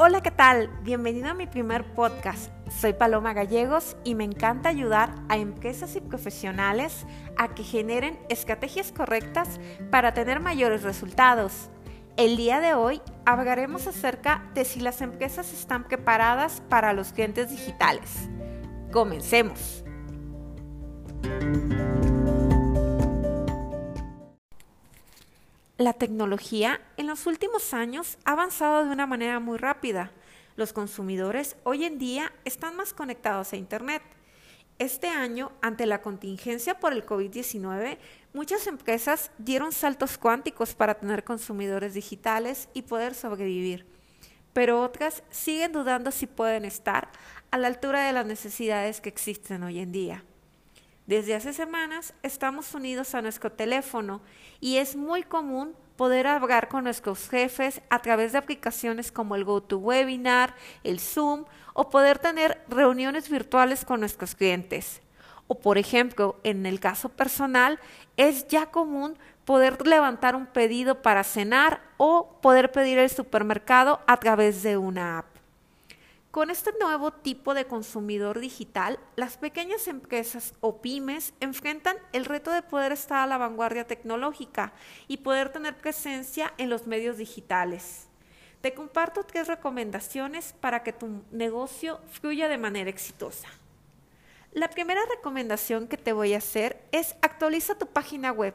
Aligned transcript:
Hola, 0.00 0.20
¿qué 0.20 0.30
tal? 0.30 0.70
Bienvenido 0.84 1.28
a 1.28 1.34
mi 1.34 1.48
primer 1.48 1.84
podcast. 1.94 2.52
Soy 2.70 2.92
Paloma 2.92 3.32
Gallegos 3.32 3.96
y 4.04 4.14
me 4.14 4.22
encanta 4.22 4.68
ayudar 4.68 5.12
a 5.28 5.38
empresas 5.38 5.96
y 5.96 6.00
profesionales 6.00 7.04
a 7.36 7.48
que 7.48 7.64
generen 7.64 8.16
estrategias 8.28 8.92
correctas 8.92 9.58
para 9.90 10.14
tener 10.14 10.38
mayores 10.38 10.84
resultados. 10.84 11.68
El 12.16 12.36
día 12.36 12.60
de 12.60 12.74
hoy 12.74 13.02
hablaremos 13.26 13.88
acerca 13.88 14.48
de 14.54 14.64
si 14.64 14.78
las 14.78 15.00
empresas 15.00 15.52
están 15.52 15.82
preparadas 15.82 16.62
para 16.68 16.92
los 16.92 17.12
clientes 17.12 17.50
digitales. 17.50 18.28
Comencemos. 18.92 19.82
La 25.78 25.92
tecnología 25.92 26.80
en 26.96 27.06
los 27.06 27.28
últimos 27.28 27.72
años 27.72 28.18
ha 28.24 28.32
avanzado 28.32 28.84
de 28.84 28.90
una 28.90 29.06
manera 29.06 29.38
muy 29.38 29.58
rápida. 29.58 30.10
Los 30.56 30.72
consumidores 30.72 31.54
hoy 31.62 31.84
en 31.84 31.98
día 31.98 32.32
están 32.44 32.74
más 32.74 32.92
conectados 32.92 33.52
a 33.52 33.56
Internet. 33.56 34.02
Este 34.80 35.06
año, 35.06 35.52
ante 35.62 35.86
la 35.86 36.02
contingencia 36.02 36.80
por 36.80 36.92
el 36.92 37.06
COVID-19, 37.06 37.96
muchas 38.32 38.66
empresas 38.66 39.30
dieron 39.38 39.70
saltos 39.70 40.18
cuánticos 40.18 40.74
para 40.74 40.94
tener 40.94 41.22
consumidores 41.22 41.94
digitales 41.94 42.68
y 42.74 42.82
poder 42.82 43.14
sobrevivir, 43.14 43.86
pero 44.52 44.82
otras 44.82 45.22
siguen 45.30 45.70
dudando 45.70 46.10
si 46.10 46.26
pueden 46.26 46.64
estar 46.64 47.08
a 47.52 47.58
la 47.58 47.68
altura 47.68 48.04
de 48.04 48.12
las 48.12 48.26
necesidades 48.26 49.00
que 49.00 49.10
existen 49.10 49.62
hoy 49.62 49.78
en 49.78 49.92
día. 49.92 50.24
Desde 51.08 51.34
hace 51.34 51.54
semanas 51.54 52.12
estamos 52.22 52.74
unidos 52.74 53.14
a 53.14 53.22
nuestro 53.22 53.50
teléfono 53.50 54.20
y 54.60 54.76
es 54.76 54.94
muy 54.94 55.22
común 55.22 55.74
poder 55.96 56.26
hablar 56.26 56.68
con 56.68 56.84
nuestros 56.84 57.30
jefes 57.30 57.80
a 57.88 58.00
través 58.00 58.32
de 58.32 58.38
aplicaciones 58.38 59.10
como 59.10 59.34
el 59.34 59.46
GoToWebinar, 59.46 60.54
el 60.84 61.00
Zoom 61.00 61.46
o 61.72 61.88
poder 61.88 62.18
tener 62.18 62.62
reuniones 62.68 63.30
virtuales 63.30 63.86
con 63.86 64.00
nuestros 64.00 64.34
clientes. 64.34 65.00
O 65.46 65.54
por 65.54 65.78
ejemplo, 65.78 66.38
en 66.44 66.66
el 66.66 66.78
caso 66.78 67.08
personal, 67.08 67.80
es 68.18 68.46
ya 68.46 68.66
común 68.66 69.16
poder 69.46 69.86
levantar 69.86 70.36
un 70.36 70.44
pedido 70.44 71.00
para 71.00 71.24
cenar 71.24 71.80
o 71.96 72.38
poder 72.42 72.70
pedir 72.70 72.98
el 72.98 73.08
supermercado 73.08 74.02
a 74.06 74.18
través 74.18 74.62
de 74.62 74.76
una 74.76 75.20
app. 75.20 75.37
Con 76.30 76.50
este 76.50 76.74
nuevo 76.78 77.10
tipo 77.10 77.54
de 77.54 77.66
consumidor 77.66 78.38
digital, 78.38 78.98
las 79.16 79.38
pequeñas 79.38 79.88
empresas 79.88 80.52
o 80.60 80.82
pymes 80.82 81.32
enfrentan 81.40 81.96
el 82.12 82.26
reto 82.26 82.52
de 82.52 82.60
poder 82.60 82.92
estar 82.92 83.20
a 83.20 83.26
la 83.26 83.38
vanguardia 83.38 83.86
tecnológica 83.86 84.74
y 85.06 85.18
poder 85.18 85.50
tener 85.50 85.78
presencia 85.78 86.52
en 86.58 86.68
los 86.68 86.86
medios 86.86 87.16
digitales. 87.16 88.08
Te 88.60 88.74
comparto 88.74 89.24
tres 89.24 89.48
recomendaciones 89.48 90.52
para 90.60 90.82
que 90.82 90.92
tu 90.92 91.22
negocio 91.30 91.98
fluya 92.10 92.48
de 92.48 92.58
manera 92.58 92.90
exitosa. 92.90 93.48
La 94.52 94.68
primera 94.68 95.00
recomendación 95.08 95.88
que 95.88 95.96
te 95.96 96.12
voy 96.12 96.34
a 96.34 96.38
hacer 96.38 96.82
es 96.92 97.16
actualiza 97.22 97.78
tu 97.78 97.86
página 97.86 98.32
web. 98.32 98.54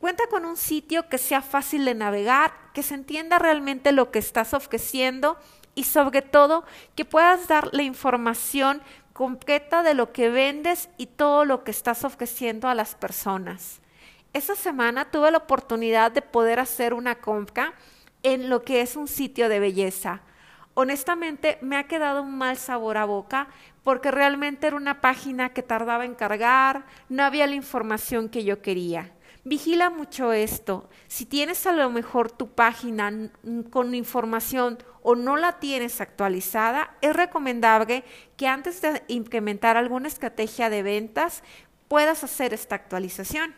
Cuenta 0.00 0.24
con 0.30 0.46
un 0.46 0.56
sitio 0.56 1.10
que 1.10 1.18
sea 1.18 1.42
fácil 1.42 1.84
de 1.84 1.94
navegar, 1.94 2.54
que 2.72 2.82
se 2.82 2.94
entienda 2.94 3.38
realmente 3.38 3.92
lo 3.92 4.10
que 4.10 4.18
estás 4.18 4.54
ofreciendo 4.54 5.36
y 5.74 5.84
sobre 5.84 6.22
todo 6.22 6.64
que 6.94 7.04
puedas 7.04 7.48
dar 7.48 7.68
la 7.74 7.82
información 7.82 8.80
completa 9.12 9.82
de 9.82 9.92
lo 9.92 10.10
que 10.10 10.30
vendes 10.30 10.88
y 10.96 11.04
todo 11.04 11.44
lo 11.44 11.64
que 11.64 11.70
estás 11.70 12.02
ofreciendo 12.02 12.66
a 12.66 12.74
las 12.74 12.94
personas. 12.94 13.82
Esta 14.32 14.54
semana 14.54 15.10
tuve 15.10 15.30
la 15.32 15.36
oportunidad 15.36 16.10
de 16.10 16.22
poder 16.22 16.60
hacer 16.60 16.94
una 16.94 17.16
compra 17.16 17.74
en 18.22 18.48
lo 18.48 18.62
que 18.62 18.80
es 18.80 18.96
un 18.96 19.06
sitio 19.06 19.50
de 19.50 19.60
belleza. 19.60 20.22
Honestamente 20.72 21.58
me 21.60 21.76
ha 21.76 21.86
quedado 21.86 22.22
un 22.22 22.38
mal 22.38 22.56
sabor 22.56 22.96
a 22.96 23.04
boca 23.04 23.48
porque 23.84 24.10
realmente 24.10 24.66
era 24.66 24.76
una 24.76 25.02
página 25.02 25.52
que 25.52 25.62
tardaba 25.62 26.06
en 26.06 26.14
cargar, 26.14 26.86
no 27.10 27.22
había 27.22 27.46
la 27.46 27.54
información 27.54 28.30
que 28.30 28.44
yo 28.44 28.62
quería. 28.62 29.12
Vigila 29.42 29.88
mucho 29.88 30.32
esto. 30.32 30.88
Si 31.08 31.24
tienes 31.24 31.66
a 31.66 31.72
lo 31.72 31.88
mejor 31.90 32.30
tu 32.30 32.50
página 32.50 33.30
con 33.70 33.94
información 33.94 34.78
o 35.02 35.14
no 35.14 35.36
la 35.36 35.58
tienes 35.58 36.02
actualizada, 36.02 36.94
es 37.00 37.16
recomendable 37.16 38.04
que 38.36 38.46
antes 38.46 38.82
de 38.82 39.02
implementar 39.08 39.78
alguna 39.78 40.08
estrategia 40.08 40.68
de 40.68 40.82
ventas 40.82 41.42
puedas 41.88 42.22
hacer 42.22 42.52
esta 42.52 42.74
actualización. 42.74 43.54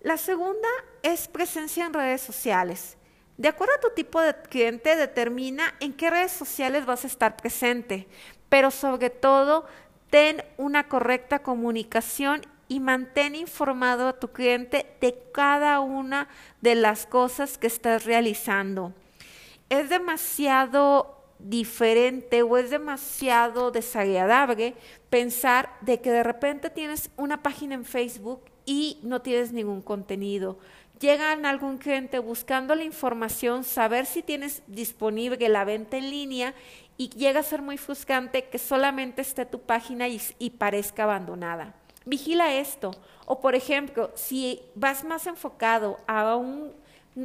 La 0.00 0.16
segunda 0.16 0.68
es 1.02 1.28
presencia 1.28 1.86
en 1.86 1.94
redes 1.94 2.20
sociales. 2.20 2.96
De 3.36 3.48
acuerdo 3.48 3.74
a 3.76 3.80
tu 3.80 3.90
tipo 3.90 4.20
de 4.20 4.34
cliente, 4.34 4.96
determina 4.96 5.74
en 5.78 5.92
qué 5.92 6.10
redes 6.10 6.32
sociales 6.32 6.86
vas 6.86 7.04
a 7.04 7.06
estar 7.06 7.36
presente, 7.36 8.08
pero 8.48 8.70
sobre 8.70 9.10
todo 9.10 9.66
ten 10.10 10.42
una 10.56 10.88
correcta 10.88 11.38
comunicación 11.38 12.42
y 12.70 12.78
mantén 12.78 13.34
informado 13.34 14.06
a 14.06 14.20
tu 14.20 14.28
cliente 14.28 14.86
de 15.00 15.18
cada 15.34 15.80
una 15.80 16.28
de 16.60 16.76
las 16.76 17.04
cosas 17.04 17.58
que 17.58 17.66
estás 17.66 18.04
realizando. 18.04 18.94
Es 19.68 19.88
demasiado 19.88 21.16
diferente 21.40 22.42
o 22.42 22.56
es 22.56 22.70
demasiado 22.70 23.72
desagradable 23.72 24.76
pensar 25.10 25.76
de 25.80 26.00
que 26.00 26.12
de 26.12 26.22
repente 26.22 26.70
tienes 26.70 27.10
una 27.16 27.42
página 27.42 27.74
en 27.74 27.84
Facebook 27.84 28.40
y 28.64 29.00
no 29.02 29.20
tienes 29.20 29.52
ningún 29.52 29.82
contenido. 29.82 30.56
Llegan 31.00 31.46
algún 31.46 31.76
cliente 31.76 32.20
buscando 32.20 32.76
la 32.76 32.84
información, 32.84 33.64
saber 33.64 34.06
si 34.06 34.22
tienes 34.22 34.62
disponible 34.68 35.48
la 35.48 35.64
venta 35.64 35.96
en 35.96 36.08
línea 36.08 36.54
y 36.96 37.08
llega 37.08 37.40
a 37.40 37.42
ser 37.42 37.62
muy 37.62 37.78
frustrante 37.78 38.44
que 38.44 38.58
solamente 38.58 39.22
esté 39.22 39.44
tu 39.44 39.60
página 39.60 40.06
y, 40.06 40.20
y 40.38 40.50
parezca 40.50 41.02
abandonada. 41.02 41.79
Vigila 42.04 42.54
esto. 42.54 42.92
O 43.26 43.40
por 43.40 43.54
ejemplo, 43.54 44.10
si 44.14 44.60
vas 44.74 45.04
más 45.04 45.26
enfocado 45.26 45.98
a 46.06 46.40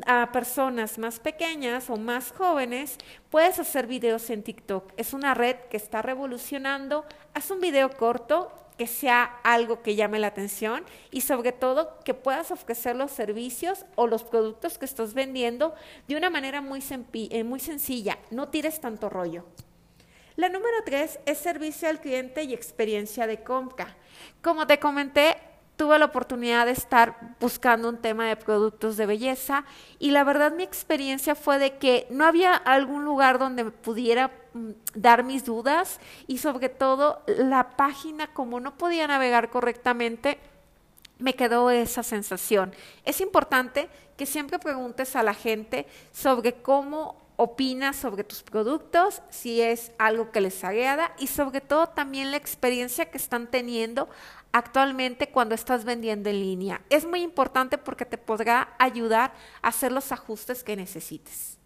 a 0.05 0.31
personas 0.31 0.97
más 0.97 1.19
pequeñas 1.19 1.89
o 1.89 1.97
más 1.97 2.31
jóvenes, 2.31 2.97
puedes 3.29 3.59
hacer 3.59 3.87
videos 3.87 4.29
en 4.29 4.43
TikTok. 4.43 4.91
Es 4.97 5.13
una 5.13 5.33
red 5.33 5.55
que 5.69 5.77
está 5.77 6.01
revolucionando. 6.01 7.05
Haz 7.33 7.51
un 7.51 7.61
video 7.61 7.89
corto 7.91 8.51
que 8.77 8.87
sea 8.87 9.39
algo 9.43 9.81
que 9.81 9.95
llame 9.95 10.19
la 10.19 10.27
atención 10.27 10.83
y 11.11 11.21
sobre 11.21 11.51
todo 11.51 11.97
que 12.03 12.13
puedas 12.13 12.51
ofrecer 12.51 12.95
los 12.95 13.11
servicios 13.11 13.85
o 13.95 14.07
los 14.07 14.23
productos 14.23 14.77
que 14.77 14.85
estás 14.85 15.13
vendiendo 15.13 15.73
de 16.07 16.17
una 16.17 16.29
manera 16.29 16.61
muy, 16.61 16.83
eh, 17.13 17.43
muy 17.43 17.59
sencilla. 17.59 18.17
No 18.31 18.49
tires 18.49 18.81
tanto 18.81 19.09
rollo. 19.09 19.45
La 20.35 20.49
número 20.49 20.77
tres 20.83 21.17
es 21.25 21.37
servicio 21.37 21.87
al 21.87 22.01
cliente 22.01 22.43
y 22.43 22.53
experiencia 22.53 23.25
de 23.25 23.41
compra. 23.41 23.95
Como 24.41 24.67
te 24.67 24.79
comenté, 24.79 25.37
tuve 25.77 25.97
la 25.97 26.05
oportunidad 26.05 26.65
de 26.65 26.73
estar 26.73 27.35
buscando 27.39 27.87
un 27.87 27.97
tema 27.97 28.27
de 28.27 28.35
productos 28.35 28.97
de 28.97 29.05
belleza 29.05 29.63
y 29.97 30.11
la 30.11 30.25
verdad 30.25 30.53
mi 30.53 30.63
experiencia 30.63 31.35
fue 31.35 31.57
de 31.57 31.77
que 31.77 32.05
no 32.09 32.25
había 32.25 32.53
algún 32.53 33.05
lugar 33.05 33.39
donde 33.39 33.65
pudiera 33.71 34.31
mm, 34.53 34.71
dar 34.93 35.23
mis 35.23 35.45
dudas 35.45 36.01
y 36.27 36.37
sobre 36.39 36.67
todo 36.67 37.21
la 37.27 37.71
página 37.77 38.27
como 38.33 38.59
no 38.59 38.77
podía 38.77 39.07
navegar 39.07 39.49
correctamente 39.49 40.39
me 41.17 41.33
quedó 41.33 41.69
esa 41.69 42.03
sensación. 42.03 42.73
Es 43.05 43.21
importante 43.21 43.87
que 44.17 44.25
siempre 44.25 44.59
preguntes 44.59 45.15
a 45.15 45.23
la 45.23 45.33
gente 45.33 45.87
sobre 46.11 46.53
cómo 46.61 47.24
opina 47.37 47.93
sobre 47.93 48.23
tus 48.23 48.43
productos, 48.43 49.21
si 49.29 49.61
es 49.61 49.91
algo 49.97 50.31
que 50.31 50.41
les 50.41 50.63
agrada 50.63 51.13
y 51.19 51.27
sobre 51.27 51.61
todo 51.61 51.87
también 51.87 52.31
la 52.31 52.37
experiencia 52.37 53.05
que 53.05 53.17
están 53.17 53.47
teniendo 53.47 54.09
actualmente 54.51 55.29
cuando 55.29 55.53
estás 55.53 55.83
vendiendo 55.83 56.29
en 56.29 56.39
línea. 56.39 56.81
Es 56.89 57.05
muy 57.05 57.21
importante 57.21 57.77
porque 57.77 58.05
te 58.05 58.17
podrá 58.17 58.73
ayudar 58.79 59.33
a 59.61 59.67
hacer 59.67 59.91
los 59.91 60.11
ajustes 60.11 60.63
que 60.63 60.75
necesites. 60.75 61.57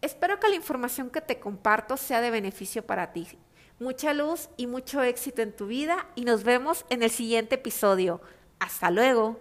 Espero 0.00 0.40
que 0.40 0.48
la 0.48 0.54
información 0.54 1.10
que 1.10 1.20
te 1.20 1.38
comparto 1.38 1.96
sea 1.96 2.20
de 2.20 2.30
beneficio 2.30 2.86
para 2.86 3.12
ti. 3.12 3.26
Mucha 3.80 4.14
luz 4.14 4.48
y 4.56 4.66
mucho 4.66 5.02
éxito 5.02 5.42
en 5.42 5.54
tu 5.54 5.66
vida 5.66 6.06
y 6.14 6.24
nos 6.24 6.44
vemos 6.44 6.86
en 6.88 7.02
el 7.02 7.10
siguiente 7.10 7.56
episodio. 7.56 8.20
Hasta 8.58 8.90
luego. 8.90 9.40